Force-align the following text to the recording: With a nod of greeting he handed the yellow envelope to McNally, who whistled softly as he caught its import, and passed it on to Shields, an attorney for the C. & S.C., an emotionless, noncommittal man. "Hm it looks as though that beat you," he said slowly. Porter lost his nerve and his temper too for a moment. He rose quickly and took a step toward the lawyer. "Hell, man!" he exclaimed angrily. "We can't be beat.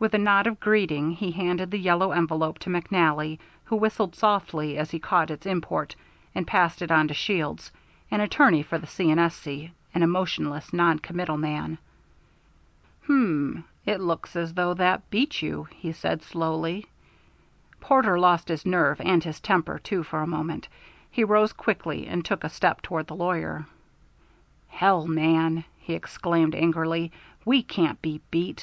With 0.00 0.14
a 0.14 0.18
nod 0.18 0.48
of 0.48 0.58
greeting 0.58 1.12
he 1.12 1.30
handed 1.30 1.70
the 1.70 1.78
yellow 1.78 2.10
envelope 2.10 2.58
to 2.58 2.70
McNally, 2.70 3.38
who 3.62 3.76
whistled 3.76 4.16
softly 4.16 4.76
as 4.76 4.90
he 4.90 4.98
caught 4.98 5.30
its 5.30 5.46
import, 5.46 5.94
and 6.34 6.44
passed 6.44 6.82
it 6.82 6.90
on 6.90 7.06
to 7.06 7.14
Shields, 7.14 7.70
an 8.10 8.20
attorney 8.20 8.64
for 8.64 8.78
the 8.78 8.88
C. 8.88 9.12
& 9.12 9.12
S.C., 9.12 9.70
an 9.94 10.02
emotionless, 10.02 10.72
noncommittal 10.72 11.36
man. 11.36 11.78
"Hm 13.06 13.62
it 13.86 14.00
looks 14.00 14.34
as 14.34 14.54
though 14.54 14.74
that 14.74 15.08
beat 15.08 15.40
you," 15.40 15.68
he 15.76 15.92
said 15.92 16.24
slowly. 16.24 16.86
Porter 17.80 18.18
lost 18.18 18.48
his 18.48 18.66
nerve 18.66 19.00
and 19.00 19.22
his 19.22 19.38
temper 19.38 19.78
too 19.78 20.02
for 20.02 20.18
a 20.18 20.26
moment. 20.26 20.66
He 21.12 21.22
rose 21.22 21.52
quickly 21.52 22.08
and 22.08 22.24
took 22.24 22.42
a 22.42 22.48
step 22.48 22.82
toward 22.82 23.06
the 23.06 23.14
lawyer. 23.14 23.66
"Hell, 24.66 25.06
man!" 25.06 25.62
he 25.78 25.94
exclaimed 25.94 26.56
angrily. 26.56 27.12
"We 27.44 27.62
can't 27.62 28.02
be 28.02 28.20
beat. 28.32 28.58